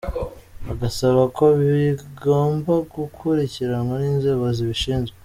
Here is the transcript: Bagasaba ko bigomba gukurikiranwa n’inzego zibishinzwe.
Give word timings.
Bagasaba 0.67 1.21
ko 1.37 1.45
bigomba 1.59 2.73
gukurikiranwa 2.95 3.95
n’inzego 4.01 4.45
zibishinzwe. 4.57 5.15